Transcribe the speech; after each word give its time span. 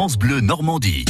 France 0.00 0.16
Bleu 0.16 0.40
Normandie. 0.40 1.04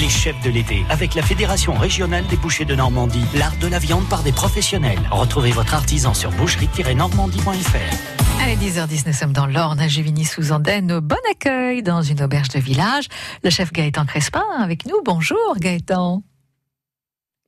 Les 0.00 0.08
chefs 0.08 0.40
de 0.44 0.50
l'été, 0.50 0.84
avec 0.88 1.16
la 1.16 1.22
Fédération 1.22 1.74
régionale 1.74 2.24
des 2.28 2.36
bouchers 2.36 2.64
de 2.64 2.76
Normandie, 2.76 3.24
l'art 3.34 3.56
de 3.56 3.66
la 3.66 3.80
viande 3.80 4.08
par 4.08 4.22
des 4.22 4.30
professionnels. 4.30 5.00
Retrouvez 5.10 5.50
votre 5.50 5.74
artisan 5.74 6.14
sur 6.14 6.30
boucherie-normandie.fr. 6.30 8.40
Allez, 8.40 8.54
10h10, 8.54 9.02
nous 9.04 9.12
sommes 9.12 9.32
dans 9.32 9.46
l'Orne, 9.46 9.80
à 9.80 9.88
Juvigny-sous-Andenne, 9.88 11.00
bon 11.00 11.16
accueil 11.28 11.82
dans 11.82 12.02
une 12.02 12.22
auberge 12.22 12.50
de 12.50 12.60
village. 12.60 13.08
Le 13.42 13.50
chef 13.50 13.72
Gaëtan 13.72 14.06
Crespin 14.06 14.46
avec 14.60 14.86
nous. 14.86 15.02
Bonjour 15.04 15.56
Gaëtan. 15.58 16.22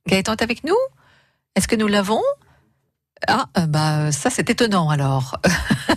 Gaëtan 0.09 0.33
est 0.33 0.43
avec 0.43 0.65
nous? 0.65 0.75
Est-ce 1.55 1.69
que 1.69 1.77
nous 1.77 1.87
l'avons? 1.87 2.23
Ah, 3.29 3.47
euh, 3.57 3.67
bah 3.67 4.11
ça 4.11 4.31
c'est 4.31 4.51
étonnant 4.51 4.91
alors. 4.91 5.41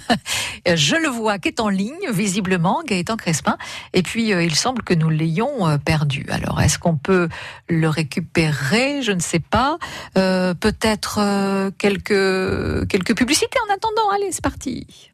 Je 0.68 0.96
le 0.96 1.10
vois 1.10 1.40
qui 1.40 1.50
est 1.50 1.60
en 1.60 1.70
ligne 1.70 2.12
visiblement, 2.12 2.82
Gaëtan 2.86 3.18
Crespin, 3.18 3.58
et 3.94 4.04
puis 4.04 4.34
euh, 4.34 4.44
il 4.44 4.56
semble 4.56 4.84
que 4.84 4.94
nous 4.94 5.10
l'ayons 5.10 5.68
euh, 5.68 5.78
perdu. 5.78 6.26
Alors 6.30 6.62
est-ce 6.62 6.78
qu'on 6.78 6.98
peut 6.98 7.30
le 7.68 7.90
récupérer? 7.90 9.02
Je 9.02 9.12
ne 9.12 9.20
sais 9.20 9.40
pas. 9.40 9.78
Peut-être 10.14 11.72
quelques 11.78 12.88
quelques 12.88 13.16
publicités 13.16 13.58
en 13.68 13.74
attendant. 13.74 14.10
Allez, 14.14 14.32
c'est 14.32 14.44
parti. 14.44 15.12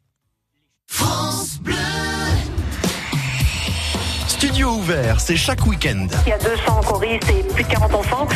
France 0.86 1.58
Bleu. 1.60 1.74
Studio 4.42 4.70
ouvert, 4.70 5.20
c'est 5.20 5.36
chaque 5.36 5.64
week-end. 5.66 6.08
Il 6.26 6.30
y 6.30 6.32
a 6.32 6.38
200 6.38 6.80
choristes 6.84 7.30
et 7.30 7.44
plus 7.54 7.62
de 7.62 7.68
40 7.68 7.94
enfants 7.94 8.26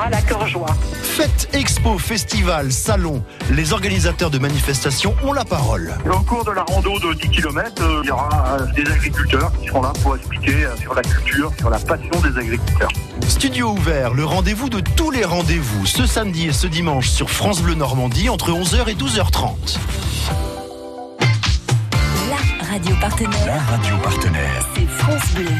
À 0.00 0.22
Cœur-Joie. 0.22 0.76
Fête, 1.02 1.48
expo, 1.52 1.98
festival, 1.98 2.70
salon, 2.70 3.20
les 3.50 3.72
organisateurs 3.72 4.30
de 4.30 4.38
manifestations 4.38 5.14
ont 5.24 5.32
la 5.32 5.44
parole. 5.44 5.92
Au 6.08 6.20
cours 6.20 6.44
de 6.44 6.52
la 6.52 6.62
rando 6.62 7.00
de 7.00 7.14
10 7.14 7.28
km, 7.28 7.82
euh, 7.82 8.00
il 8.04 8.06
y 8.06 8.10
aura 8.12 8.58
euh, 8.60 8.66
des 8.76 8.88
agriculteurs 8.90 9.50
qui 9.60 9.66
seront 9.66 9.82
là 9.82 9.92
pour 10.00 10.14
expliquer 10.14 10.66
euh, 10.66 10.76
sur 10.76 10.94
la 10.94 11.02
culture, 11.02 11.50
sur 11.58 11.68
la 11.68 11.80
passion 11.80 12.12
des 12.22 12.38
agriculteurs. 12.38 12.90
Studio 13.26 13.70
ouvert, 13.70 14.14
le 14.14 14.24
rendez-vous 14.24 14.68
de 14.68 14.78
tous 14.78 15.10
les 15.10 15.24
rendez-vous, 15.24 15.84
ce 15.84 16.06
samedi 16.06 16.46
et 16.46 16.52
ce 16.52 16.68
dimanche 16.68 17.08
sur 17.08 17.28
France 17.28 17.60
Bleu 17.60 17.74
Normandie 17.74 18.28
entre 18.28 18.52
11h 18.52 18.88
et 18.88 18.94
12h30 18.94 19.78
radio 22.78 22.94
partenaire. 23.00 23.46
La 23.46 23.58
radio 23.58 23.96
partenaire. 23.98 24.68
C'est 24.76 24.86
France 24.86 25.32
Bleu. 25.34 25.50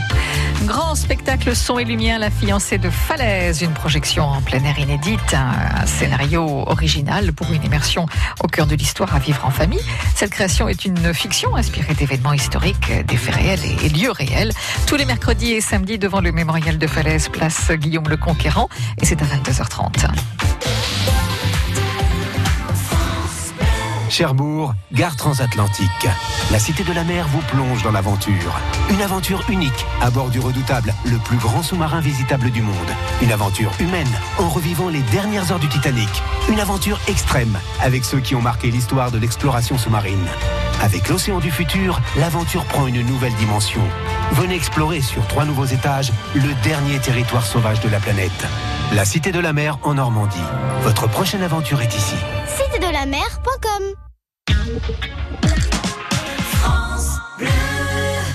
Grand 0.66 0.94
spectacle 0.94 1.56
son 1.56 1.80
et 1.80 1.84
lumière, 1.84 2.20
La 2.20 2.30
fiancée 2.30 2.78
de 2.78 2.90
Falaise, 2.90 3.60
une 3.60 3.72
projection 3.72 4.24
en 4.24 4.40
plein 4.40 4.62
air 4.62 4.78
inédite, 4.78 5.34
un 5.34 5.84
scénario 5.84 6.44
original 6.68 7.32
pour 7.32 7.52
une 7.52 7.64
immersion 7.64 8.06
au 8.40 8.46
cœur 8.46 8.66
de 8.66 8.76
l'histoire 8.76 9.16
à 9.16 9.18
vivre 9.18 9.44
en 9.44 9.50
famille. 9.50 9.82
Cette 10.14 10.30
création 10.30 10.68
est 10.68 10.84
une 10.84 11.12
fiction 11.12 11.56
inspirée 11.56 11.94
d'événements 11.94 12.34
historiques, 12.34 12.92
des 13.04 13.16
faits 13.16 13.34
réels 13.34 13.64
et 13.82 13.88
lieux 13.88 14.12
réels. 14.12 14.52
Tous 14.86 14.94
les 14.94 15.04
mercredis 15.04 15.54
et 15.54 15.60
samedis 15.60 15.98
devant 15.98 16.20
le 16.20 16.30
mémorial 16.30 16.78
de 16.78 16.86
Falaise, 16.86 17.28
place 17.30 17.72
Guillaume 17.72 18.08
le 18.08 18.16
Conquérant, 18.16 18.68
et 19.02 19.06
c'est 19.06 19.20
à 19.22 19.24
22h30. 19.24 20.06
Cherbourg, 24.18 24.74
gare 24.92 25.14
transatlantique. 25.14 26.08
La 26.50 26.58
Cité 26.58 26.82
de 26.82 26.92
la 26.92 27.04
Mer 27.04 27.28
vous 27.28 27.40
plonge 27.42 27.84
dans 27.84 27.92
l'aventure. 27.92 28.52
Une 28.90 29.00
aventure 29.00 29.44
unique 29.48 29.86
à 30.00 30.10
bord 30.10 30.28
du 30.30 30.40
redoutable, 30.40 30.92
le 31.04 31.18
plus 31.18 31.36
grand 31.36 31.62
sous-marin 31.62 32.00
visitable 32.00 32.50
du 32.50 32.60
monde. 32.60 32.74
Une 33.22 33.30
aventure 33.30 33.70
humaine 33.78 34.10
en 34.38 34.48
revivant 34.48 34.88
les 34.88 35.02
dernières 35.12 35.52
heures 35.52 35.60
du 35.60 35.68
Titanic. 35.68 36.08
Une 36.48 36.58
aventure 36.58 36.98
extrême 37.06 37.60
avec 37.80 38.04
ceux 38.04 38.18
qui 38.18 38.34
ont 38.34 38.42
marqué 38.42 38.72
l'histoire 38.72 39.12
de 39.12 39.18
l'exploration 39.18 39.78
sous-marine. 39.78 40.26
Avec 40.82 41.08
l'océan 41.08 41.38
du 41.38 41.52
futur, 41.52 42.00
l'aventure 42.16 42.64
prend 42.64 42.88
une 42.88 43.06
nouvelle 43.06 43.34
dimension. 43.34 43.82
Venez 44.32 44.56
explorer 44.56 45.00
sur 45.00 45.24
trois 45.28 45.44
nouveaux 45.44 45.66
étages 45.66 46.12
le 46.34 46.52
dernier 46.64 46.98
territoire 46.98 47.46
sauvage 47.46 47.78
de 47.82 47.88
la 47.88 48.00
planète. 48.00 48.46
La 48.92 49.04
Cité 49.04 49.30
de 49.30 49.38
la 49.38 49.52
Mer 49.52 49.78
en 49.84 49.94
Normandie. 49.94 50.38
Votre 50.82 51.06
prochaine 51.06 51.44
aventure 51.44 51.80
est 51.82 51.94
ici. 51.94 52.16
Cité 52.48 52.80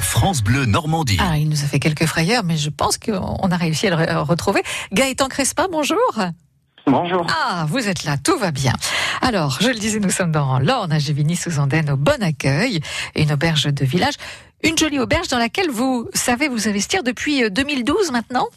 France 0.02 0.44
Bleu 0.44 0.66
Normandie. 0.66 1.18
Ah, 1.20 1.38
il 1.38 1.50
nous 1.50 1.64
a 1.64 1.68
fait 1.68 1.80
quelques 1.80 2.06
frayeurs, 2.06 2.44
mais 2.44 2.58
je 2.58 2.70
pense 2.70 2.98
qu'on 2.98 3.52
a 3.52 3.58
réussi 3.58 3.88
à 3.88 3.90
le 3.90 4.22
retrouver. 4.22 4.64
Gaëtan 4.92 5.28
Crespin, 5.28 5.68
bonjour. 5.72 5.98
Bonjour. 6.88 7.28
Ah, 7.30 7.66
vous 7.70 7.88
êtes 7.88 8.04
là, 8.04 8.18
tout 8.18 8.38
va 8.38 8.52
bien. 8.52 8.74
Alors, 9.22 9.58
je 9.62 9.68
le 9.68 9.76
disais, 9.76 10.00
nous 10.00 10.10
sommes 10.10 10.32
dans 10.32 10.60
l'Orne, 10.60 10.92
à 10.92 11.00
Gévigny-sous-Andenne, 11.00 11.92
au 11.92 11.98
Bon 11.98 12.22
Accueil, 12.22 12.82
une 13.16 13.32
auberge 13.32 13.66
de 13.66 13.86
village. 13.86 14.16
Une 14.64 14.78
jolie 14.78 15.00
auberge 15.00 15.28
dans 15.28 15.38
laquelle 15.38 15.70
vous 15.70 16.10
savez 16.14 16.48
vous 16.48 16.68
investir 16.68 17.04
depuis 17.04 17.50
2012 17.50 18.10
euh, 18.10 18.12
maintenant? 18.12 18.48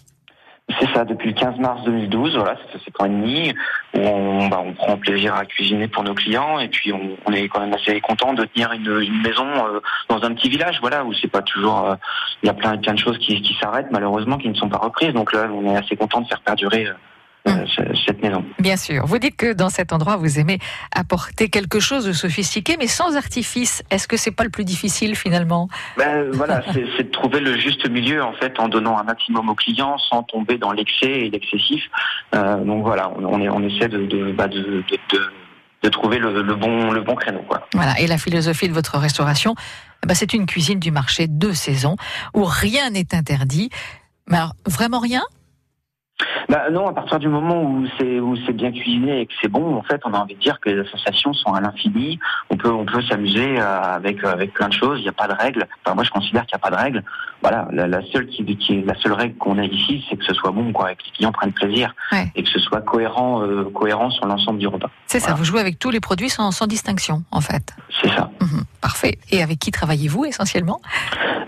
C'est 0.80 0.92
ça, 0.92 1.04
depuis 1.04 1.28
le 1.28 1.34
15 1.34 1.58
mars 1.58 1.82
2012, 1.84 2.36
voilà, 2.36 2.56
fait 2.56 2.78
7 2.84 3.00
ans 3.00 3.04
et 3.04 3.08
demi, 3.08 3.54
où 3.94 4.00
on, 4.00 4.48
bah, 4.48 4.60
on 4.64 4.72
prend 4.72 4.96
plaisir 4.96 5.34
à 5.34 5.44
cuisiner 5.44 5.86
pour 5.86 6.02
nos 6.02 6.14
clients, 6.14 6.58
et 6.58 6.68
puis 6.68 6.92
on, 6.92 7.32
est 7.32 7.48
quand 7.48 7.60
même 7.60 7.72
assez 7.72 8.00
content 8.00 8.34
de 8.34 8.44
tenir 8.46 8.72
une, 8.72 9.22
maison 9.22 9.46
euh, 9.46 9.80
dans 10.08 10.22
un 10.24 10.34
petit 10.34 10.48
village, 10.48 10.78
voilà, 10.80 11.04
où 11.04 11.14
c'est 11.14 11.30
pas 11.30 11.42
toujours, 11.42 11.86
euh, 11.86 11.94
il 12.42 12.46
y 12.46 12.50
a 12.50 12.54
plein, 12.54 12.76
plein 12.78 12.94
de 12.94 12.98
choses 12.98 13.18
qui, 13.18 13.40
qui 13.42 13.56
s'arrêtent 13.60 13.90
malheureusement, 13.92 14.38
qui 14.38 14.48
ne 14.48 14.54
sont 14.54 14.68
pas 14.68 14.78
reprises, 14.78 15.12
donc 15.12 15.32
là, 15.32 15.48
on 15.52 15.72
est 15.72 15.76
assez 15.76 15.96
content 15.96 16.20
de 16.20 16.26
faire 16.26 16.40
perdurer 16.40 16.86
euh, 16.86 16.94
cette 18.06 18.22
maison. 18.22 18.44
Bien 18.58 18.76
sûr. 18.76 19.06
Vous 19.06 19.18
dites 19.18 19.36
que 19.36 19.52
dans 19.52 19.70
cet 19.70 19.92
endroit, 19.92 20.16
vous 20.16 20.38
aimez 20.38 20.58
apporter 20.94 21.48
quelque 21.48 21.80
chose 21.80 22.04
de 22.04 22.12
sophistiqué, 22.12 22.76
mais 22.78 22.86
sans 22.86 23.16
artifice. 23.16 23.82
Est-ce 23.90 24.08
que 24.08 24.16
c'est 24.16 24.30
pas 24.30 24.44
le 24.44 24.50
plus 24.50 24.64
difficile 24.64 25.16
finalement? 25.16 25.68
Ben, 25.96 26.30
Voilà, 26.32 26.62
c'est 26.96 27.04
de 27.04 27.10
trouver 27.10 27.40
le 27.40 27.58
juste 27.58 27.88
milieu 27.88 28.22
en 28.22 28.32
fait, 28.34 28.58
en 28.58 28.68
donnant 28.68 28.98
un 28.98 29.04
maximum 29.04 29.48
aux 29.48 29.54
clients, 29.54 29.98
sans 29.98 30.22
tomber 30.22 30.58
dans 30.58 30.72
l'excès 30.72 31.10
et 31.10 31.30
l'excessif. 31.30 31.84
Euh, 32.34 32.62
donc 32.64 32.82
voilà, 32.82 33.12
on, 33.16 33.40
est, 33.40 33.48
on 33.48 33.62
essaie 33.62 33.88
de, 33.88 34.06
de, 34.06 34.32
bah, 34.32 34.48
de, 34.48 34.82
de 35.82 35.88
trouver 35.88 36.18
le, 36.18 36.42
le, 36.42 36.54
bon, 36.54 36.90
le 36.90 37.02
bon 37.02 37.14
créneau. 37.14 37.42
Quoi. 37.48 37.66
Voilà. 37.74 37.98
Et 38.00 38.06
la 38.06 38.18
philosophie 38.18 38.68
de 38.68 38.74
votre 38.74 38.98
restauration, 38.98 39.54
bah, 40.04 40.14
c'est 40.14 40.34
une 40.34 40.46
cuisine 40.46 40.80
du 40.80 40.90
marché 40.90 41.26
de 41.28 41.52
saison 41.52 41.96
où 42.34 42.44
rien 42.44 42.90
n'est 42.90 43.14
interdit. 43.14 43.70
Mais 44.28 44.36
alors, 44.36 44.54
vraiment 44.66 44.98
rien? 44.98 45.22
Bah 46.48 46.70
non, 46.70 46.86
à 46.88 46.92
partir 46.92 47.18
du 47.18 47.28
moment 47.28 47.62
où 47.62 47.86
c'est 47.98 48.20
où 48.20 48.36
c'est 48.46 48.52
bien 48.52 48.72
cuisiné 48.72 49.20
et 49.20 49.26
que 49.26 49.32
c'est 49.42 49.48
bon, 49.48 49.76
en 49.76 49.82
fait, 49.82 50.00
on 50.04 50.14
a 50.14 50.18
envie 50.18 50.34
de 50.34 50.40
dire 50.40 50.60
que 50.60 50.70
les 50.70 50.88
sensations 50.88 51.34
sont 51.34 51.52
à 51.52 51.60
l'infini. 51.60 52.18
On 52.50 52.56
peut 52.56 52.70
on 52.70 52.86
peut 52.86 53.02
s'amuser 53.02 53.58
euh, 53.58 53.82
avec 53.82 54.24
avec 54.24 54.54
plein 54.54 54.68
de 54.68 54.72
choses. 54.72 54.98
Il 55.00 55.02
n'y 55.02 55.08
a 55.08 55.12
pas 55.12 55.28
de 55.28 55.34
règles. 55.34 55.66
Enfin, 55.84 55.94
moi, 55.94 56.04
je 56.04 56.10
considère 56.10 56.46
qu'il 56.46 56.56
n'y 56.56 56.62
a 56.62 56.70
pas 56.70 56.74
de 56.74 56.82
règles. 56.82 57.04
Voilà, 57.42 57.68
la, 57.70 58.00
seule 58.12 58.26
qui, 58.26 58.44
qui 58.56 58.82
la 58.82 58.94
seule 58.94 59.12
règle 59.12 59.36
qu'on 59.36 59.58
a 59.58 59.64
ici, 59.64 60.04
c'est 60.08 60.16
que 60.16 60.24
ce 60.24 60.34
soit 60.34 60.50
bon, 60.50 60.72
quoi, 60.72 60.92
et 60.92 60.96
que 60.96 61.02
les 61.04 61.10
clients 61.12 61.32
prennent 61.32 61.52
plaisir 61.52 61.94
et 62.34 62.42
que 62.42 62.48
ce 62.48 62.58
soit 62.58 62.80
cohérent 62.80 63.42
euh, 63.42 63.64
cohérent 63.74 64.10
sur 64.10 64.26
l'ensemble 64.26 64.58
du 64.58 64.68
repas. 64.68 64.90
C'est 65.06 65.20
ça. 65.20 65.34
Vous 65.34 65.44
jouez 65.44 65.60
avec 65.60 65.78
tous 65.78 65.90
les 65.90 66.00
produits 66.00 66.30
sans, 66.30 66.50
sans 66.50 66.66
distinction, 66.66 67.24
en 67.30 67.40
fait. 67.40 67.74
C'est 68.00 68.08
ça. 68.08 68.30
Mhm. 68.40 68.64
Parfait. 68.86 69.18
Et 69.32 69.42
avec 69.42 69.58
qui 69.58 69.72
travaillez-vous 69.72 70.26
essentiellement 70.26 70.80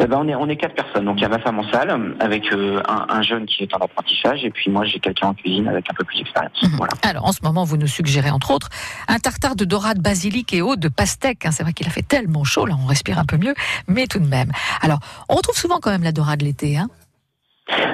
eh 0.01 0.07
ben, 0.07 0.19
on 0.21 0.29
est 0.29 0.35
on 0.35 0.49
est 0.49 0.57
quatre 0.57 0.75
personnes. 0.75 1.05
Donc 1.05 1.17
il 1.19 1.23
y 1.23 1.25
a 1.25 1.29
ma 1.29 1.39
femme 1.41 1.59
en 1.59 1.69
salle 1.73 1.91
avec 2.21 2.53
euh, 2.53 2.81
un, 2.89 3.07
un 3.09 3.23
jeune 3.23 3.47
qui 3.47 3.65
est 3.65 3.75
en 3.75 3.79
apprentissage 3.79 4.45
et 4.45 4.51
puis 4.51 4.71
moi 4.71 4.85
j'ai 4.85 4.99
quelqu'un 5.01 5.29
en 5.29 5.35
cuisine 5.35 5.67
avec 5.69 5.85
un 5.91 5.95
peu 5.95 6.05
plus 6.05 6.19
d'expérience. 6.19 6.63
Mhm. 6.63 6.77
Voilà. 6.77 6.93
Alors, 7.03 7.25
en 7.27 7.33
ce 7.33 7.41
moment, 7.43 7.65
vous 7.65 7.77
nous 7.77 7.87
suggérez, 7.87 8.31
entre 8.31 8.51
autres, 8.51 8.69
un 9.09 9.19
tartare 9.19 9.57
de 9.57 9.65
dorade 9.65 10.01
basilic 10.01 10.53
et 10.53 10.63
eau 10.63 10.77
de 10.77 10.89
pastèque. 10.89 11.47
Hein. 11.47 11.51
C'est 11.53 11.63
vrai 11.63 11.73
qu'il 11.73 11.87
a 11.87 11.91
fait 11.91 12.07
tellement 12.07 12.45
chaud, 12.45 12.67
là, 12.67 12.75
on 12.83 12.87
respire 12.87 13.19
un 13.19 13.25
peu 13.25 13.37
mieux, 13.37 13.55
mais 13.87 14.07
tout 14.07 14.21
de 14.21 14.29
même. 14.29 14.51
Alors, 14.83 15.01
on 15.29 15.35
retrouve 15.35 15.57
souvent 15.57 15.79
quand 15.81 15.91
même 15.91 16.05
la 16.05 16.13
dorade 16.13 16.43
l'été, 16.43 16.77
hein? 16.77 16.89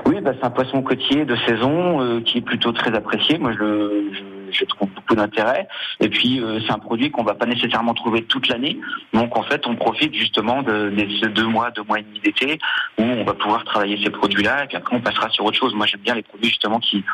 Oui, 0.06 0.20
bah, 0.22 0.32
c'est 0.38 0.46
un 0.46 0.50
poisson 0.50 0.82
côtier 0.82 1.24
de 1.24 1.36
saison 1.46 2.00
euh, 2.00 2.20
qui 2.20 2.38
est 2.38 2.42
plutôt 2.42 2.72
très 2.72 2.94
apprécié. 2.94 3.38
Moi, 3.38 3.52
je, 3.52 3.58
je, 3.58 4.33
je 4.54 4.64
trouve 4.64 4.88
beaucoup 4.90 5.14
d'intérêt. 5.14 5.68
Et 6.00 6.08
puis, 6.08 6.40
euh, 6.40 6.60
c'est 6.66 6.72
un 6.72 6.78
produit 6.78 7.10
qu'on 7.10 7.24
va 7.24 7.34
pas 7.34 7.46
nécessairement 7.46 7.94
trouver 7.94 8.22
toute 8.24 8.48
l'année. 8.48 8.78
Donc, 9.12 9.36
en 9.36 9.42
fait, 9.42 9.66
on 9.66 9.76
profite 9.76 10.14
justement 10.14 10.62
de, 10.62 10.92
ces 11.20 11.28
deux 11.28 11.46
mois, 11.46 11.70
deux 11.70 11.82
mois 11.82 12.00
et 12.00 12.02
demi 12.02 12.20
d'été 12.20 12.58
où 12.98 13.02
on 13.02 13.24
va 13.24 13.34
pouvoir 13.34 13.64
travailler 13.64 14.02
ces 14.02 14.10
produits-là. 14.10 14.64
Et 14.64 14.66
puis 14.66 14.76
après, 14.76 14.96
on 14.96 15.00
passera 15.00 15.28
sur 15.30 15.44
autre 15.44 15.58
chose. 15.58 15.74
Moi, 15.74 15.86
j'aime 15.86 16.00
bien 16.00 16.14
les 16.14 16.22
produits 16.22 16.48
justement 16.48 16.80
qui 16.80 17.04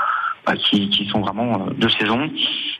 bah, 0.47 0.55
qui, 0.57 1.07
sont 1.13 1.21
vraiment 1.21 1.67
euh, 1.67 1.71
de 1.75 1.89
saison. 1.89 2.31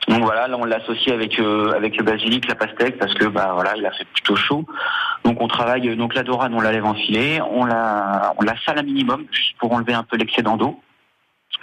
Donc 0.07 0.23
voilà, 0.23 0.47
là 0.47 0.57
on 0.59 0.65
l'associe 0.65 1.13
avec 1.13 1.39
euh, 1.39 1.73
avec 1.75 1.95
le 1.95 2.03
basilic, 2.03 2.47
la 2.47 2.55
pastèque 2.55 2.97
parce 2.97 3.13
que 3.13 3.25
bah 3.25 3.51
voilà, 3.53 3.77
il 3.77 3.85
a 3.85 3.91
fait 3.91 4.05
plutôt 4.05 4.35
chaud. 4.35 4.65
Donc 5.23 5.39
on 5.41 5.47
travaille 5.47 5.95
donc 5.95 6.15
la 6.15 6.23
dorade, 6.23 6.53
on 6.55 6.59
la 6.59 6.71
lève 6.71 6.85
en 6.85 6.95
filet, 6.95 7.39
on 7.39 7.65
la 7.65 8.33
on 8.39 8.43
la 8.43 8.55
sale 8.65 8.79
à 8.79 8.83
minimum 8.83 9.25
juste 9.31 9.55
pour 9.59 9.71
enlever 9.73 9.93
un 9.93 10.03
peu 10.03 10.17
l'excédent 10.17 10.57
d'eau, 10.57 10.81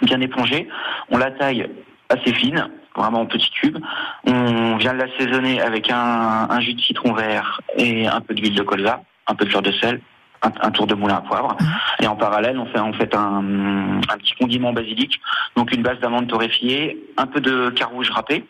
bien 0.01 0.21
épongée. 0.21 0.69
On 1.09 1.17
la 1.17 1.31
taille 1.31 1.67
assez 2.09 2.33
fine, 2.33 2.67
vraiment 2.95 3.21
en 3.21 3.25
petits 3.25 3.51
cubes. 3.51 3.77
On 4.25 4.75
vient 4.77 4.93
l'assaisonner 4.93 5.61
avec 5.61 5.89
un, 5.91 6.47
un 6.49 6.59
jus 6.59 6.73
de 6.73 6.81
citron 6.81 7.13
vert 7.13 7.61
et 7.77 8.07
un 8.07 8.21
peu 8.21 8.33
d'huile 8.33 8.55
de 8.55 8.63
colza, 8.63 9.01
un 9.27 9.35
peu 9.35 9.45
de 9.45 9.49
fleur 9.49 9.61
de 9.61 9.71
sel, 9.73 10.01
un, 10.41 10.71
tour 10.71 10.87
de 10.87 10.95
moulin 10.95 11.15
à 11.17 11.21
poivre. 11.21 11.55
Et 12.01 12.07
en 12.07 12.15
parallèle, 12.15 12.57
on 12.57 12.65
fait 12.67 12.79
en 12.79 12.93
fait 12.93 13.13
un, 13.15 13.99
un 14.09 14.17
petit 14.17 14.33
condiment 14.39 14.73
basilic, 14.73 15.19
donc 15.55 15.71
une 15.71 15.83
base 15.83 15.99
d'amandes 15.99 16.27
torréfiées, 16.27 16.97
un 17.17 17.27
peu 17.27 17.41
de 17.41 17.69
carouge 17.71 18.09
râpé, 18.11 18.45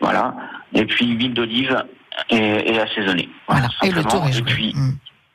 voilà, 0.00 0.34
et 0.74 0.84
puis 0.84 1.06
huile 1.06 1.34
d'olive 1.34 1.84
et, 2.30 2.72
et 2.74 2.80
assaisonné. 2.80 3.28
Voilà. 3.48 3.68
Et 3.82 3.90
le 3.90 4.04
tour 4.04 4.26
est 4.26 4.38
Et 4.38 4.42
puis, 4.42 4.74
Mm. 4.76 4.92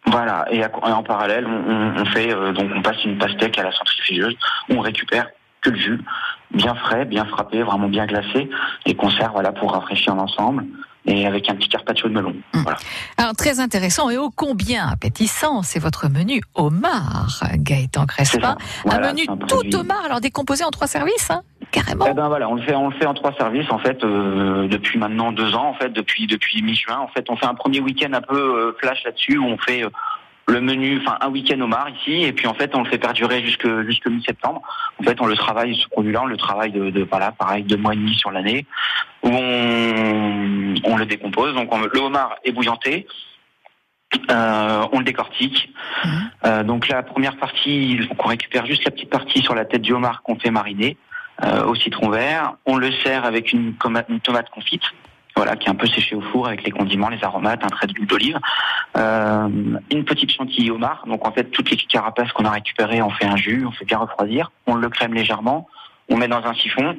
Voilà, 0.09 0.45
et, 0.49 0.63
à- 0.63 0.71
et 0.87 0.91
en 0.91 1.03
parallèle, 1.03 1.45
on, 1.45 1.51
on- 1.69 2.01
on 2.01 2.05
fait 2.05 2.33
euh, 2.33 2.53
donc 2.53 2.71
on 2.73 2.81
passe 2.81 3.03
une 3.03 3.17
pastèque 3.17 3.59
à 3.59 3.63
la 3.63 3.73
centrifugeuse, 3.73 4.35
on 4.69 4.79
récupère 4.79 5.27
que 5.61 5.69
le 5.69 5.77
jus, 5.77 5.99
bien 6.51 6.75
frais, 6.75 7.05
bien 7.05 7.25
frappé, 7.25 7.63
vraiment 7.63 7.89
bien 7.89 8.05
glacé, 8.05 8.49
et 8.85 8.95
qu'on 8.95 9.09
sert 9.09 9.31
voilà 9.31 9.51
pour 9.51 9.73
rafraîchir 9.73 10.15
l'ensemble, 10.15 10.65
et 11.05 11.25
avec 11.25 11.49
un 11.49 11.55
petit 11.55 11.69
carpaccio 11.69 12.09
de 12.09 12.13
melon. 12.13 12.35
Mm. 12.53 12.61
Voilà. 12.63 12.77
Alors, 13.17 13.33
très 13.33 13.59
intéressant 13.59 14.09
et 14.09 14.17
ô 14.17 14.29
combien 14.29 14.87
appétissant, 14.87 15.63
c'est 15.63 15.79
votre 15.79 16.09
menu 16.09 16.41
homard, 16.55 17.43
Gaëtan 17.55 18.05
Crespin. 18.05 18.57
Voilà, 18.85 19.07
un 19.07 19.13
menu 19.13 19.25
un 19.27 19.37
tout 19.37 19.75
homard, 19.75 20.03
alors 20.05 20.21
décomposé 20.21 20.63
en 20.63 20.69
trois 20.69 20.87
services, 20.87 21.31
hein, 21.31 21.43
carrément. 21.71 22.05
Eh 22.09 22.13
ben 22.13 22.27
voilà, 22.27 22.49
on 22.49 22.55
le 22.55 22.61
fait, 22.61 22.75
on 22.75 22.89
le 22.89 22.95
fait 22.95 23.05
en 23.05 23.13
trois 23.13 23.33
services 23.33 23.71
en 23.71 23.79
fait 23.79 24.03
euh, 24.03 24.67
depuis 24.67 24.99
maintenant 24.99 25.31
deux 25.31 25.53
ans 25.55 25.69
en 25.69 25.73
fait 25.73 25.89
depuis 25.89 26.27
depuis 26.27 26.61
mi-juin 26.61 26.97
en 26.97 27.07
fait 27.07 27.25
on 27.29 27.35
fait 27.35 27.45
un 27.45 27.55
premier 27.55 27.79
week-end 27.79 28.13
un 28.13 28.21
peu 28.21 28.37
euh, 28.37 28.75
flash 28.79 29.03
là-dessus 29.03 29.37
où 29.37 29.45
on 29.45 29.57
fait 29.57 29.83
euh, 29.83 29.89
le 30.49 30.61
menu, 30.61 30.99
enfin 31.01 31.17
un 31.21 31.29
week-end 31.29 31.59
homard 31.59 31.89
ici 31.89 32.23
et 32.23 32.31
puis 32.31 32.47
en 32.47 32.53
fait 32.53 32.73
on 32.75 32.83
le 32.83 32.89
fait 32.89 32.97
perdurer 32.97 33.43
jusque 33.43 33.67
jusque 33.85 34.07
mi-septembre. 34.07 34.61
En 34.99 35.03
fait 35.03 35.19
on 35.21 35.25
le 35.25 35.35
travaille 35.35 35.75
ce 35.75 35.87
produit-là, 35.89 36.21
on 36.23 36.27
le 36.27 36.37
travaille 36.37 36.71
de, 36.71 36.89
de 36.89 37.03
voilà 37.03 37.31
pareil 37.33 37.63
deux 37.63 37.75
mois 37.77 37.93
et 37.93 37.97
demi 37.97 38.15
sur 38.15 38.31
l'année 38.31 38.65
où 39.23 39.29
on 39.29 40.75
on 40.85 40.97
le 40.97 41.05
décompose 41.05 41.53
donc 41.53 41.73
on- 41.73 41.81
le 41.81 41.99
homard 41.99 42.35
est 42.45 42.51
bouillanté. 42.51 43.07
Euh, 44.31 44.85
on 44.93 44.99
le 44.99 45.03
décortique. 45.03 45.69
Mhm. 46.05 46.11
Euh, 46.45 46.63
donc 46.63 46.87
la 46.87 47.03
première 47.03 47.35
partie, 47.35 47.97
donc 48.07 48.23
on 48.23 48.29
récupère 48.29 48.65
juste 48.65 48.85
la 48.85 48.91
petite 48.91 49.09
partie 49.09 49.41
sur 49.41 49.53
la 49.53 49.65
tête 49.65 49.81
du 49.81 49.91
homard 49.91 50.21
qu'on 50.23 50.39
fait 50.39 50.49
mariner 50.49 50.95
euh, 51.43 51.65
au 51.65 51.75
citron 51.75 52.09
vert. 52.09 52.53
On 52.65 52.77
le 52.77 52.89
sert 53.03 53.25
avec 53.25 53.51
une 53.51 53.73
tomate 53.75 54.49
confite, 54.49 54.83
voilà, 55.37 55.55
qui 55.55 55.67
est 55.67 55.71
un 55.71 55.75
peu 55.75 55.87
séchée 55.87 56.15
au 56.15 56.21
four 56.21 56.47
avec 56.47 56.63
les 56.63 56.71
condiments, 56.71 57.09
les 57.09 57.23
aromates, 57.23 57.63
un 57.63 57.69
trait 57.69 57.87
d'huile 57.87 58.07
d'olive, 58.07 58.39
Euh, 58.95 59.47
une 59.91 60.05
petite 60.05 60.31
chantilly 60.31 60.71
homard. 60.71 61.03
Donc 61.05 61.27
en 61.27 61.31
fait, 61.31 61.43
toutes 61.51 61.69
les 61.69 61.77
carapaces 61.77 62.31
qu'on 62.31 62.45
a 62.45 62.49
récupérées, 62.49 63.01
on 63.03 63.11
fait 63.11 63.25
un 63.25 63.35
jus, 63.35 63.63
on 63.65 63.71
fait 63.71 63.85
bien 63.85 63.99
refroidir, 63.99 64.49
on 64.65 64.73
le 64.73 64.89
crème 64.89 65.13
légèrement, 65.13 65.67
on 66.09 66.17
met 66.17 66.27
dans 66.27 66.43
un 66.45 66.53
siphon. 66.53 66.95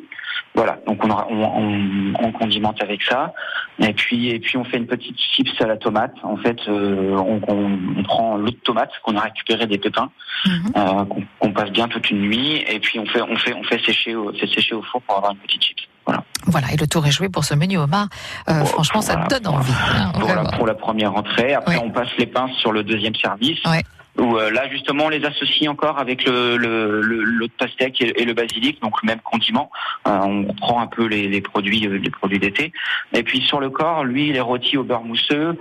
Voilà, 0.55 0.79
donc 0.87 1.05
on, 1.05 1.11
aura- 1.11 1.27
on, 1.31 1.43
on- 1.43 2.13
on 2.21 2.33
condimente 2.33 2.83
avec 2.83 3.03
ça, 3.03 3.33
et 3.81 3.93
puis 3.93 4.29
et 4.31 4.39
puis 4.41 4.57
on 4.57 4.65
fait 4.65 4.79
une 4.79 4.87
petite 4.87 5.17
chips 5.19 5.61
à 5.61 5.67
la 5.67 5.77
tomate. 5.77 6.15
En 6.23 6.37
fait, 6.37 6.57
euh, 6.69 7.17
on, 7.17 7.41
on- 7.49 7.79
on 7.99 8.03
prend 8.03 8.37
l'eau 8.37 8.51
de 8.51 8.57
tomate 8.65 8.91
qu'on 9.05 9.17
a 9.17 9.21
récupéré 9.21 9.67
des 9.67 9.79
pépins, 9.79 10.11
Mhm. 10.47 10.73
euh, 10.77 11.05
qu'on 11.05 11.23
qu'on 11.39 11.53
passe 11.53 11.71
bien 11.71 11.87
toute 11.89 12.11
une 12.11 12.21
nuit 12.21 12.65
et 12.69 12.79
puis 12.81 12.99
on 12.99 13.07
fait 13.07 13.21
on 13.23 13.37
fait 13.37 13.53
on 13.55 13.63
fait 13.65 13.81
sécher 13.85 14.15
au, 14.17 14.33
fait 14.33 14.47
sécher 14.49 14.75
au 14.75 14.83
four 14.83 15.03
pour 15.03 15.17
avoir 15.19 15.33
une 15.33 15.39
petite 15.39 15.63
chips. 15.63 15.89
Voilà. 16.07 16.25
Voilà, 16.47 16.69
et 16.73 16.77
le 16.77 16.87
tour 16.87 17.07
est 17.07 17.11
joué 17.13 17.29
pour 17.29 17.45
ce 17.45 17.55
menu 17.55 17.77
homard. 17.77 18.09
Euh, 18.49 18.61
Bon, 18.61 18.65
franchement, 18.65 19.03
ça 19.03 19.13
voilà. 19.15 19.29
donne 19.29 19.47
envie. 19.55 19.73
hein, 19.73 20.13
pour 20.57 20.67
la 20.67 20.75
première 20.75 21.15
entrée. 21.15 21.53
Après 21.55 21.77
Ouais. 21.77 21.83
on 21.85 21.91
passe 21.91 22.09
les 22.19 22.27
pinces 22.27 22.53
sur 22.57 22.73
le 22.73 22.83
deuxième 22.83 23.15
service. 23.17 23.63
Ouais. 23.67 23.83
Où 24.19 24.37
euh, 24.37 24.51
là 24.51 24.69
justement 24.69 25.05
on 25.05 25.09
les 25.09 25.25
associe 25.25 25.71
encore 25.71 25.99
avec 25.99 26.25
le 26.25 26.57
le, 26.57 27.01
le 27.01 27.23
l'eau 27.23 27.47
de 27.47 27.53
pastèque 27.53 28.01
et, 28.01 28.25
le 28.25 28.33
basilic, 28.35 28.81
donc 28.83 29.03
le 29.03 29.07
même 29.07 29.21
condiment. 29.21 29.71
Euh, 30.07 30.19
on 30.23 30.55
prend 30.55 30.81
un 30.81 30.87
peu 30.87 31.07
les, 31.07 31.29
les 31.29 31.41
produits 31.41 31.87
euh, 31.87 31.99
les 31.99 32.11
produits 32.11 32.39
d'été. 32.39 32.73
Et 33.13 33.23
puis 33.23 33.41
sur 33.43 33.61
le 33.61 33.71
corps, 33.71 34.05
lui 34.05 34.29
il 34.29 34.37
est 34.37 34.41
rôti 34.41 34.77
au 34.77 34.85
beurre 34.85 35.05
mousseux 35.05 35.59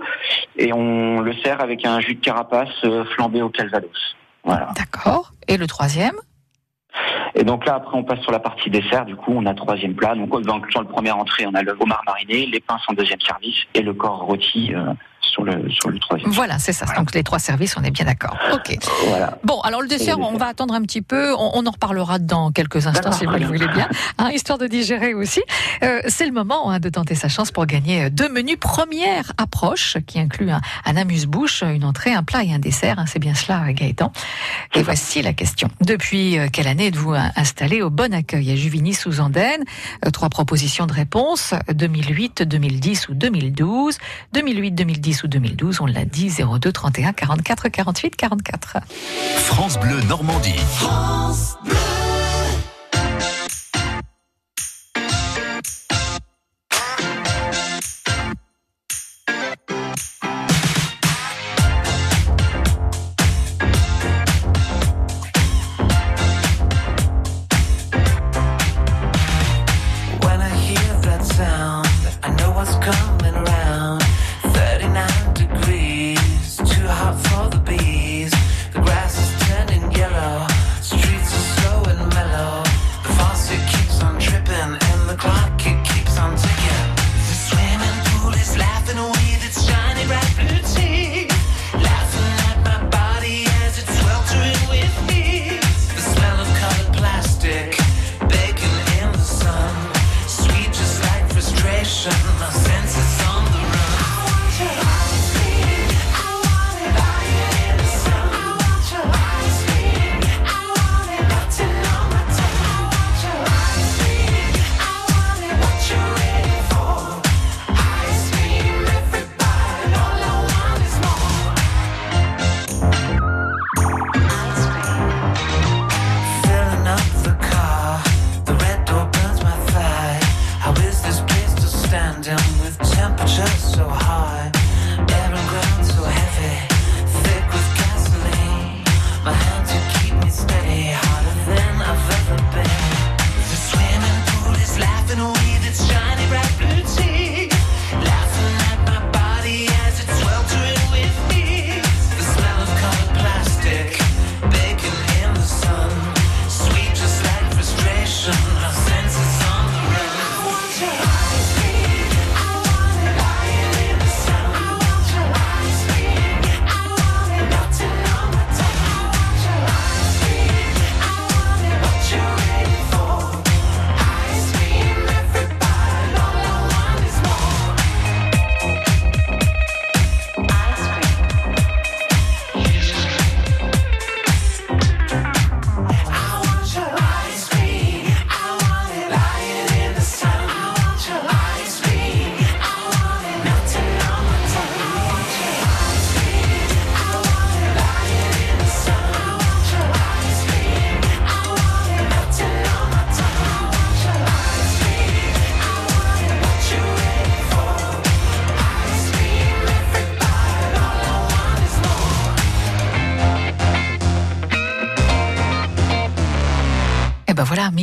et 0.56 0.72
on 0.72 1.20
le 1.20 1.32
sert 1.44 1.60
avec 1.60 1.84
un 1.84 2.00
jus 2.00 2.16
de 2.16 2.20
carapace 2.20 2.84
flambé 3.14 3.42
au 3.42 3.48
calvados. 3.48 4.16
Voilà. 4.44 4.70
D'accord. 4.76 5.32
Et 5.46 5.56
le 5.56 5.66
troisième? 5.66 6.16
Et 7.34 7.44
donc 7.44 7.66
là, 7.66 7.74
après, 7.76 7.96
on 7.96 8.02
passe 8.02 8.20
sur 8.20 8.32
la 8.32 8.38
partie 8.38 8.70
dessert. 8.70 9.04
Du 9.04 9.16
coup, 9.16 9.32
on 9.34 9.46
a 9.46 9.54
troisième 9.54 9.94
plat. 9.94 10.14
Donc, 10.14 10.40
donc, 10.42 10.70
sur 10.70 10.80
le 10.80 10.88
premier 10.88 11.10
entrée, 11.10 11.46
on 11.46 11.54
a 11.54 11.62
le 11.62 11.76
homard 11.78 12.02
mariné, 12.06 12.46
les 12.46 12.60
pinces 12.60 12.82
en 12.88 12.94
deuxième 12.94 13.20
service 13.20 13.64
et 13.74 13.82
le 13.82 13.94
corps 13.94 14.22
rôti 14.22 14.74
euh, 14.74 14.92
sur 15.38 15.44
le 15.44 15.70
sur 15.70 15.90
le 15.90 15.98
troisième. 15.98 16.30
Voilà, 16.30 16.58
c'est 16.58 16.72
ça. 16.72 16.86
Donc 16.96 17.14
les 17.14 17.22
trois 17.22 17.38
services, 17.38 17.76
on 17.78 17.82
est 17.84 17.90
bien 17.90 18.04
d'accord. 18.04 18.36
Ok. 18.52 18.76
Voilà. 19.06 19.38
Bon, 19.44 19.60
alors 19.60 19.80
le 19.82 19.88
dessert, 19.88 20.18
on 20.18 20.36
va 20.36 20.46
attendre 20.46 20.74
un 20.74 20.82
petit 20.82 21.02
peu. 21.02 21.32
On, 21.34 21.50
on 21.54 21.66
en 21.66 21.70
reparlera 21.70 22.18
dans 22.18 22.50
quelques 22.50 22.86
instants, 22.86 23.12
si 23.12 23.24
vous 23.24 23.32
le 23.32 23.46
voulez 23.46 23.68
bien, 23.68 23.88
hein, 24.18 24.30
histoire 24.30 24.58
de 24.58 24.66
digérer 24.66 25.14
aussi. 25.14 25.42
Euh, 25.82 26.00
c'est 26.08 26.26
le 26.26 26.32
moment 26.32 26.70
hein, 26.70 26.80
de 26.80 26.88
tenter 26.88 27.14
sa 27.14 27.28
chance 27.28 27.50
pour 27.52 27.66
gagner 27.66 28.04
euh, 28.04 28.10
deux 28.10 28.28
menus. 28.28 28.56
Première 28.60 29.32
approche, 29.38 29.96
qui 30.06 30.18
inclut 30.18 30.50
un, 30.50 30.60
un 30.84 30.96
amuse-bouche, 30.96 31.62
une 31.62 31.84
entrée, 31.84 32.12
un 32.12 32.22
plat 32.24 32.42
et 32.44 32.52
un 32.52 32.58
dessert. 32.58 32.98
hein, 32.98 33.04
c'est 33.06 33.18
bien 33.20 33.34
cela, 33.34 33.62
euh, 33.68 33.72
Gaëtan. 33.72 34.12
Et 34.74 34.82
voici 34.82 35.22
la 35.22 35.32
question. 35.32 35.68
Depuis 35.80 36.36
quelle 36.52 36.66
année 36.68 36.86
êtes-vous 36.88 37.14
installé 37.36 37.82
au 37.82 37.90
Bon 37.90 38.12
Accueil? 38.12 38.50
À 38.50 38.56
Juvigny 38.56 38.94
sous 38.94 39.20
Andenne 39.20 39.64
Euh, 40.04 40.10
Trois 40.10 40.28
propositions 40.30 40.86
de 40.86 40.92
réponse 40.92 41.54
2008, 41.72 42.42
2010 42.42 43.08
ou 43.08 43.14
2012. 43.14 43.98
2008, 44.32 44.70
2010 44.72 45.22
ou 45.24 45.27
2012. 45.28 45.82
On 45.82 45.86
l'a 45.86 46.04
dit 46.04 46.30
02 46.30 46.72
31 46.72 47.12
44 47.12 47.68
48 47.68 48.14
44. 48.20 48.76
France 49.36 49.78
Bleu 49.78 50.00
Normandie. 50.08 50.54
When 50.80 51.87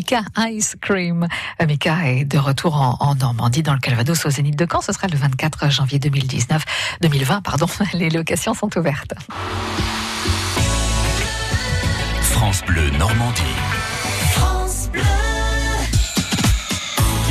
Mika 0.06 0.22
Ice 0.52 0.76
Cream. 0.82 1.28
Mika 1.68 2.12
est 2.12 2.26
de 2.26 2.38
retour 2.38 2.76
en, 2.76 2.96
en 3.00 3.16
Normandie, 3.16 3.64
dans 3.64 3.74
le 3.74 3.80
Calvados, 3.80 4.24
au 4.28 4.30
Zénith 4.30 4.56
de 4.56 4.68
Caen. 4.72 4.82
Ce 4.82 4.94
sera 4.94 5.08
le 5.08 5.18
24 5.18 5.72
janvier 5.72 5.98
2019, 5.98 6.64
2020, 7.02 7.42
pardon. 7.42 7.66
Les 7.94 8.12
locations 8.12 8.54
sont 8.54 8.70
ouvertes. 8.78 9.16
France 12.22 12.62
Bleu 12.68 12.88
Normandie. 13.00 13.42
France 14.34 14.90
Bleu. 14.92 15.02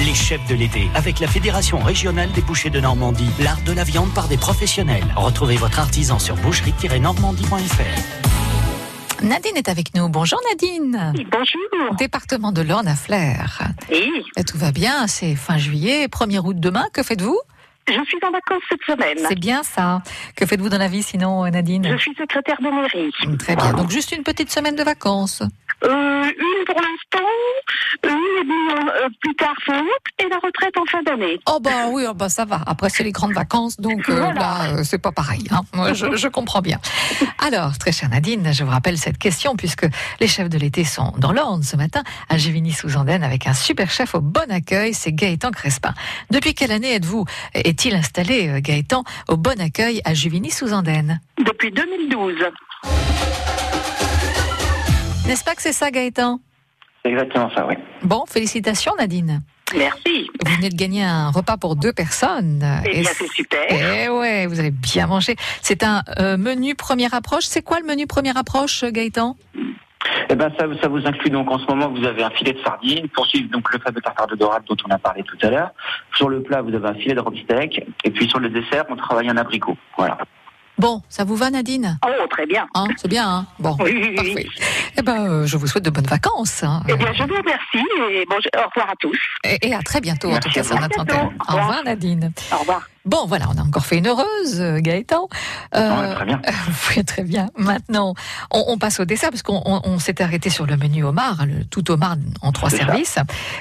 Les 0.04 0.14
chefs 0.14 0.44
de 0.48 0.56
l'été 0.56 0.90
avec 0.96 1.20
la 1.20 1.28
Fédération 1.28 1.78
régionale 1.78 2.32
des 2.32 2.42
bouchers 2.42 2.70
de 2.70 2.80
Normandie. 2.80 3.30
L'art 3.38 3.62
de 3.64 3.70
la 3.70 3.84
viande 3.84 4.12
par 4.14 4.26
des 4.26 4.36
professionnels. 4.36 5.06
Retrouvez 5.14 5.58
votre 5.58 5.78
artisan 5.78 6.18
sur 6.18 6.34
boucherie-normandie.fr. 6.34 8.23
Nadine 9.24 9.56
est 9.56 9.68
avec 9.70 9.94
nous. 9.94 10.08
Bonjour 10.10 10.38
Nadine. 10.50 11.14
Bonjour. 11.30 11.94
Département 11.96 12.52
de 12.52 12.60
l'Orne 12.60 12.86
à 12.88 12.94
Flers. 12.94 13.62
Oui, 13.90 14.22
Et 14.36 14.44
tout 14.44 14.58
va 14.58 14.70
bien, 14.70 15.06
c'est 15.06 15.34
fin 15.34 15.56
juillet, 15.56 16.06
1er 16.08 16.40
août 16.44 16.60
demain. 16.60 16.84
Que 16.92 17.02
faites-vous? 17.02 17.38
Je 17.88 17.92
suis 18.06 18.18
en 18.22 18.30
vacances 18.30 18.62
cette 18.68 18.82
semaine. 18.86 19.18
C'est 19.28 19.38
bien 19.38 19.62
ça. 19.62 20.02
Que 20.36 20.46
faites-vous 20.46 20.68
dans 20.68 20.78
la 20.78 20.88
vie 20.88 21.02
sinon, 21.02 21.44
Nadine? 21.50 21.86
Je 21.90 21.96
suis 21.98 22.14
secrétaire 22.18 22.56
de 22.60 22.68
mairie. 22.68 23.38
Très 23.38 23.56
bien. 23.56 23.72
Donc 23.72 23.90
juste 23.90 24.12
une 24.12 24.22
petite 24.22 24.50
semaine 24.50 24.76
de 24.76 24.82
vacances. 24.82 25.42
Euh, 25.84 26.24
une 26.24 26.64
pour 26.66 26.80
l'instant, 26.80 27.28
une 28.04 28.10
euh, 28.10 29.08
plus 29.20 29.34
tard 29.34 29.54
fin 29.66 29.80
août, 29.80 30.04
et 30.18 30.28
la 30.28 30.36
retraite 30.36 30.74
en 30.78 30.84
fin 30.86 31.02
d'année. 31.02 31.38
Oh 31.46 31.58
bah 31.60 31.88
oui, 31.90 32.04
oh 32.08 32.14
bah 32.14 32.28
ça 32.28 32.44
va. 32.44 32.60
Après 32.66 32.88
c'est 32.88 33.04
les 33.04 33.12
grandes 33.12 33.32
vacances, 33.34 33.76
donc 33.78 34.08
euh, 34.08 34.14
Voilà. 34.16 34.32
là 34.34 34.84
c'est 34.84 34.98
pas 34.98 35.12
pareil. 35.12 35.44
Hein. 35.50 35.60
Moi, 35.74 35.92
je, 35.92 36.16
je 36.16 36.28
comprends 36.28 36.60
bien. 36.62 36.78
Alors, 37.38 37.76
très 37.78 37.92
chère 37.92 38.08
Nadine, 38.08 38.52
je 38.52 38.64
vous 38.64 38.70
rappelle 38.70 38.96
cette 38.98 39.18
question 39.18 39.56
puisque 39.56 39.86
les 40.20 40.26
chefs 40.28 40.48
de 40.48 40.58
l'été 40.58 40.84
sont 40.84 41.12
dans 41.18 41.32
l'Orne 41.32 41.62
ce 41.62 41.76
matin 41.76 42.02
à 42.28 42.38
Givigny-sous-Andenne 42.38 43.22
avec 43.22 43.46
un 43.46 43.54
super 43.54 43.90
chef 43.90 44.14
au 44.14 44.20
bon 44.20 44.50
accueil, 44.50 44.94
c'est 44.94 45.12
Gaëtan 45.12 45.50
Crespin. 45.50 45.92
Depuis 46.30 46.54
quelle 46.54 46.72
année 46.72 46.94
êtes-vous 46.94 47.24
est-il 47.54 47.94
installé 47.94 48.60
Gaëtan 48.62 49.04
au 49.28 49.36
bon 49.36 49.60
accueil 49.60 50.00
à 50.04 50.14
Juvigny-sous-Andenne 50.14 51.20
Depuis 51.38 51.70
2012. 51.72 52.34
N'est-ce 55.26 55.44
pas 55.44 55.54
que 55.54 55.62
c'est 55.62 55.72
ça 55.72 55.90
Gaëtan? 55.90 56.40
C'est 57.02 57.10
exactement 57.10 57.50
ça, 57.54 57.66
oui. 57.66 57.74
Bon, 58.02 58.24
félicitations 58.26 58.92
Nadine. 58.98 59.40
Merci. 59.76 60.28
Vous 60.44 60.54
venez 60.54 60.68
de 60.68 60.76
gagner 60.76 61.02
un 61.02 61.30
repas 61.30 61.56
pour 61.56 61.76
deux 61.76 61.92
personnes. 61.92 62.62
Eh 62.84 62.98
Et 62.98 63.00
bien, 63.00 63.10
c'est 63.12 63.30
super. 63.30 63.60
Eh 63.70 64.08
ouais, 64.08 64.46
vous 64.46 64.60
avez 64.60 64.70
bien 64.70 65.06
mangé. 65.06 65.36
C'est 65.62 65.82
un 65.82 66.02
euh, 66.18 66.36
menu 66.36 66.74
première 66.74 67.14
approche. 67.14 67.44
C'est 67.44 67.62
quoi 67.62 67.80
le 67.80 67.86
menu 67.86 68.06
première 68.06 68.36
approche, 68.36 68.84
Gaëtan? 68.84 69.36
Eh 70.28 70.34
ben 70.34 70.50
ça, 70.58 70.66
ça 70.82 70.88
vous 70.88 71.06
inclut 71.06 71.30
donc 71.30 71.50
en 71.50 71.58
ce 71.58 71.66
moment 71.66 71.88
vous 71.88 72.04
avez 72.04 72.22
un 72.22 72.30
filet 72.30 72.52
de 72.52 72.60
sardines, 72.60 73.08
poursuivre 73.08 73.50
donc 73.50 73.72
le 73.72 73.78
fameux 73.78 74.00
tartare 74.02 74.26
de 74.26 74.36
dorade 74.36 74.62
dont 74.68 74.76
on 74.86 74.90
a 74.90 74.98
parlé 74.98 75.22
tout 75.22 75.38
à 75.42 75.48
l'heure. 75.50 75.70
Sur 76.14 76.28
le 76.28 76.42
plat 76.42 76.60
vous 76.60 76.74
avez 76.74 76.88
un 76.88 76.94
filet 76.94 77.14
de 77.14 77.20
robe 77.20 77.36
steak 77.36 77.82
et 78.04 78.10
puis 78.10 78.28
sur 78.28 78.38
le 78.38 78.50
dessert 78.50 78.84
on 78.90 78.96
travaille 78.96 79.28
un 79.30 79.36
abricot. 79.38 79.76
Voilà. 79.96 80.18
Bon, 80.76 81.02
ça 81.08 81.22
vous 81.24 81.36
va, 81.36 81.50
Nadine? 81.50 81.98
Oh, 82.04 82.26
très 82.28 82.46
bien. 82.46 82.66
Hein, 82.74 82.86
C'est 82.96 83.06
bien, 83.08 83.28
hein? 83.28 83.46
Bon, 83.60 83.76
Oui, 83.80 83.92
oui, 84.18 84.32
oui. 84.34 84.46
Eh 84.98 85.02
ben, 85.02 85.24
euh, 85.28 85.46
je 85.46 85.56
vous 85.56 85.66
souhaite 85.68 85.84
de 85.84 85.90
bonnes 85.90 86.06
vacances. 86.06 86.64
hein. 86.64 86.82
Eh 86.88 86.96
bien, 86.96 87.12
je 87.12 87.22
vous 87.22 87.28
remercie 87.34 87.86
et 88.10 88.24
bon, 88.28 88.36
je- 88.42 88.58
au 88.60 88.68
revoir 88.68 88.90
à 88.90 88.94
tous. 88.98 89.18
Et, 89.44 89.68
et 89.68 89.74
à 89.74 89.82
très 89.82 90.00
bientôt, 90.00 90.30
en 90.32 90.38
tout 90.40 90.50
cas, 90.50 90.64
sur 90.64 90.80
notre 90.80 91.00
antenne. 91.00 91.28
Au 91.48 91.52
Au 91.52 91.56
revoir. 91.56 91.84
Nadine. 91.84 92.32
Au 92.52 92.58
revoir. 92.58 92.88
Bon, 93.04 93.24
voilà, 93.26 93.46
on 93.54 93.58
a 93.58 93.62
encore 93.62 93.84
fait 93.86 93.98
une 93.98 94.08
heureuse, 94.08 94.60
euh, 94.60 94.78
Gaëtan. 94.80 95.28
Ouais, 95.74 96.14
très 96.14 96.24
bien. 96.24 96.40
Oui, 96.96 97.04
très 97.04 97.22
bien. 97.22 97.50
Maintenant, 97.56 98.14
on, 98.50 98.64
on 98.68 98.78
passe 98.78 98.98
au 98.98 99.04
dessert 99.04 99.30
parce 99.30 99.42
qu'on 99.42 99.62
on- 99.66 99.80
on 99.84 99.98
s'est 100.00 100.20
arrêté 100.22 100.50
sur 100.50 100.66
le 100.66 100.76
menu 100.76 101.04
homard, 101.04 101.44
le 101.46 101.64
tout 101.66 101.88
homard 101.92 102.16
en 102.42 102.50
trois 102.50 102.70
C'est 102.70 102.78
services. 102.78 103.18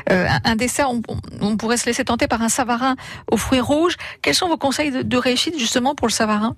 Euh, 0.09 0.27
un, 0.45 0.51
un 0.51 0.55
dessert, 0.55 0.89
on, 0.89 1.01
on 1.41 1.57
pourrait 1.57 1.77
se 1.77 1.85
laisser 1.85 2.05
tenter 2.05 2.27
par 2.27 2.41
un 2.41 2.49
savarin 2.49 2.95
aux 3.31 3.37
fruits 3.37 3.59
rouges. 3.59 3.97
Quels 4.21 4.35
sont 4.35 4.47
vos 4.47 4.57
conseils 4.57 4.91
de, 4.91 5.01
de 5.03 5.17
réussite 5.17 5.59
justement 5.59 5.93
pour 5.93 6.07
le 6.07 6.13
savarin? 6.13 6.55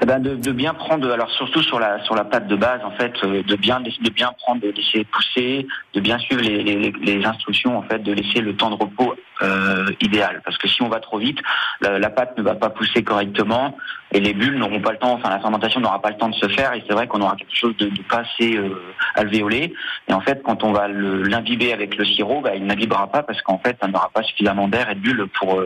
Eh 0.00 0.06
ben, 0.06 0.20
de, 0.20 0.52
bien 0.52 0.72
prendre, 0.72 1.10
alors 1.10 1.30
surtout 1.30 1.62
sur 1.62 1.78
la 1.78 2.02
sur 2.04 2.14
la 2.14 2.24
pâte 2.24 2.48
de 2.48 2.56
base 2.56 2.80
en 2.82 2.92
fait, 2.92 3.12
euh, 3.24 3.42
de 3.42 3.56
bien 3.56 3.80
de 3.80 4.10
bien 4.10 4.32
prendre, 4.38 4.62
de 4.62 4.70
laisser 4.70 5.04
pousser, 5.04 5.66
de 5.92 6.00
bien 6.00 6.18
suivre 6.18 6.40
les, 6.40 6.92
les, 6.92 7.24
instructions 7.26 7.76
en 7.76 7.82
fait, 7.82 7.98
de 7.98 8.12
laisser 8.12 8.40
le 8.40 8.56
temps 8.56 8.70
de 8.70 8.76
repos 8.76 9.14
euh, 9.42 9.86
idéal. 10.00 10.40
Parce 10.46 10.56
que 10.56 10.66
si 10.66 10.80
on 10.80 10.88
va 10.88 11.00
trop 11.00 11.18
vite, 11.18 11.38
la, 11.82 12.08
pâte 12.08 12.38
ne 12.38 12.42
va 12.42 12.54
pas 12.54 12.70
pousser 12.70 13.04
correctement 13.04 13.76
et 14.12 14.20
les 14.20 14.32
bulles 14.32 14.56
n'auront 14.56 14.80
pas 14.80 14.92
le 14.92 14.98
temps, 14.98 15.12
enfin 15.12 15.28
la 15.28 15.40
fermentation 15.40 15.80
n'aura 15.80 16.00
pas 16.00 16.10
le 16.10 16.16
temps 16.16 16.30
de 16.30 16.36
se 16.36 16.48
faire 16.48 16.72
et 16.72 16.82
c'est 16.86 16.94
vrai 16.94 17.06
qu'on 17.06 17.20
aura 17.20 17.36
quelque 17.36 17.54
chose 17.54 17.76
de, 17.76 17.90
pas 18.08 18.22
assez 18.22 18.56
euh, 18.56 18.82
alvéolé. 19.14 19.74
Et 20.08 20.14
en 20.14 20.20
fait, 20.20 20.42
quand 20.42 20.64
on 20.64 20.72
va 20.72 20.88
l'imbiber 20.88 21.74
avec 21.74 21.96
le 21.96 22.06
sirop, 22.06 22.40
bah, 22.40 22.54
il 22.54 22.64
n'imbibera 22.64 23.08
pas 23.08 23.22
parce 23.22 23.42
qu'en 23.42 23.58
fait, 23.58 23.76
ça 23.78 23.88
n'aura 23.88 24.08
pas 24.08 24.22
suffisamment 24.22 24.68
d'air 24.68 24.88
et 24.88 24.94
de 24.94 25.00
bulles 25.00 25.26
pour 25.38 25.60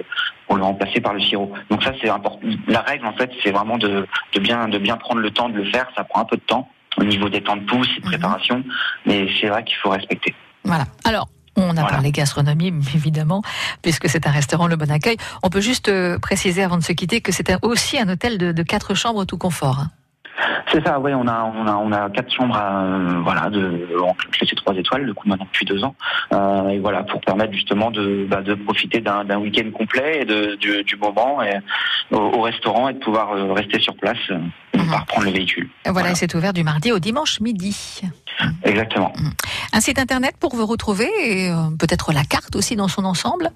pour 0.51 0.57
le 0.57 0.65
remplacer 0.65 1.01
par 1.01 1.15
le 1.15 1.21
sirop. 1.21 1.53
Donc 1.71 1.85
ça, 1.85 1.93
c'est 2.03 2.09
important. 2.09 2.41
La 2.67 2.81
règle, 2.81 3.07
en 3.07 3.13
fait, 3.13 3.31
c'est 3.45 3.53
vraiment 3.53 3.79
de, 3.79 4.00
de 4.35 4.41
bien 4.41 4.69
de 4.69 4.79
bien 4.79 4.97
prendre 4.97 5.21
le 5.21 5.31
temps 5.31 5.49
de 5.49 5.57
le 5.57 5.65
faire. 5.71 5.87
Ça 5.97 6.05
prend 6.05 6.21
un 6.21 6.25
peu 6.25 6.37
de 6.37 6.43
temps 6.43 6.69
au 6.97 7.05
niveau 7.05 7.29
des 7.29 7.41
temps 7.43 7.57
de 7.57 7.65
pousse 7.65 7.89
et 7.97 8.01
de 8.01 8.07
préparation, 8.07 8.63
mais 9.07 9.29
c'est 9.41 9.47
vrai 9.49 9.63
qu'il 9.65 9.77
faut 9.77 9.91
respecter. 9.91 10.35
Voilà. 10.65 10.85
Alors, 11.05 11.29
on 11.57 11.71
a 11.71 11.73
Voilà. 11.75 11.89
parlé 11.89 12.11
gastronomie, 12.13 12.69
évidemment, 12.95 13.43
puisque 13.83 14.09
c'est 14.09 14.27
un 14.27 14.31
restaurant 14.31 14.67
Le 14.67 14.77
Bon 14.77 14.91
Accueil. 14.91 15.17
On 15.43 15.51
peut 15.51 15.61
juste 15.61 15.89
euh, 15.89 16.19
préciser 16.19 16.63
avant 16.63 16.77
de 16.79 16.83
se 16.83 16.93
quitter 16.93 17.21
que 17.21 17.33
c'est 17.33 17.53
aussi 17.65 17.99
un 17.99 18.09
hôtel 18.09 18.39
de, 18.39 18.53
de 18.53 18.63
quatre 18.63 18.95
chambres 18.95 19.25
tout 19.25 19.39
confort. 19.39 19.79
hein. 19.81 19.91
C'est 20.73 20.87
ça, 20.87 20.99
oui, 21.01 21.13
on 21.15 21.27
a, 21.27 21.53
on 21.55 21.67
a, 21.67 21.75
on 21.77 21.93
a 21.93 22.09
quatre 22.11 22.33
chambres, 22.33 22.57
à, 22.57 22.83
euh, 22.85 23.21
voilà, 23.23 23.51
de, 23.51 23.87
en 24.03 24.15
classé 24.31 24.55
trois 24.57 24.75
étoiles, 24.75 25.05
du 25.07 25.13
coup 25.15 25.29
maintenant 25.29 25.45
depuis 25.47 25.67
deux 25.67 25.83
ans, 25.85 25.95
euh, 26.33 26.69
et 26.69 26.79
voilà, 26.79 27.03
pour 27.03 27.21
permettre 27.21 27.53
justement 27.53 27.91
de, 27.91 28.27
bah, 28.29 28.41
de 28.41 28.55
profiter 28.55 29.01
d'un 29.01 29.25
d'un 29.25 29.39
week-end 29.39 29.71
complet 29.73 30.21
et 30.23 30.25
de, 30.25 30.55
du, 30.57 30.83
du 30.85 30.97
moment 30.97 31.43
et, 31.43 31.59
au, 32.11 32.19
au 32.19 32.41
restaurant 32.43 32.89
et 32.89 32.95
de 32.95 32.99
pouvoir 32.99 33.33
euh, 33.33 33.53
rester 33.53 33.81
sur 33.81 33.95
place 33.97 34.17
euh, 34.31 34.39
et 34.73 34.79
ne 34.79 34.83
Mhm. 34.85 34.91
pas 34.91 34.99
reprendre 34.99 35.27
le 35.27 35.33
véhicule. 35.33 35.69
Voilà, 35.85 35.93
Voilà. 36.01 36.11
et 36.13 36.15
c'est 36.15 36.35
ouvert 36.35 36.53
du 36.53 36.63
mardi 36.65 36.91
au 36.93 36.99
dimanche 36.99 37.41
midi. 37.41 38.01
Exactement. 38.65 39.13
Un 39.73 39.81
site 39.81 39.99
internet 39.99 40.35
pour 40.41 40.55
vous 40.55 40.65
retrouver 40.67 41.09
et 41.21 41.51
peut-être 41.79 42.13
la 42.13 42.25
carte 42.25 42.57
aussi 42.57 42.77
dans 42.77 42.89
son 42.89 43.05
ensemble. 43.05 43.51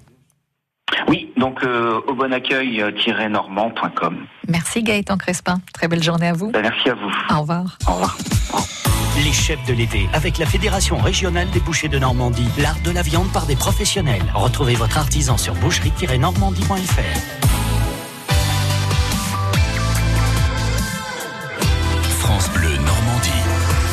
Oui, 1.07 1.31
donc 1.37 1.63
euh, 1.63 1.99
au 2.07 2.13
bon 2.13 2.33
accueil-normand.com. 2.33 4.13
Euh, 4.13 4.25
merci 4.47 4.83
Gaëtan 4.83 5.17
Crespin. 5.17 5.59
Très 5.73 5.87
belle 5.87 6.03
journée 6.03 6.27
à 6.27 6.33
vous. 6.33 6.51
Ben, 6.51 6.61
merci 6.61 6.89
à 6.89 6.93
vous. 6.93 7.11
Au 7.35 7.41
revoir. 7.41 7.77
Au 7.87 7.93
revoir. 7.93 8.17
Les 9.23 9.31
chefs 9.31 9.65
de 9.65 9.73
l'été 9.73 10.09
avec 10.13 10.37
la 10.37 10.45
Fédération 10.45 10.97
régionale 10.97 11.49
des 11.51 11.61
bouchers 11.61 11.87
de 11.87 11.97
Normandie. 11.97 12.47
L'art 12.57 12.79
de 12.83 12.91
la 12.91 13.01
viande 13.01 13.31
par 13.31 13.45
des 13.45 13.55
professionnels. 13.55 14.23
Retrouvez 14.33 14.75
votre 14.75 14.97
artisan 14.97 15.37
sur 15.37 15.53
boucherie-normandie.fr. 15.55 17.45
France 22.19 22.49
Bleu 22.51 22.75
Normandie. 22.75 23.84